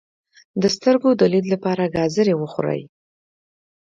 د 0.61 0.63
سترګو 0.75 1.09
د 1.19 1.21
لید 1.33 1.45
لپاره 1.53 1.91
ګازرې 1.95 2.33
وخورئ 2.37 2.81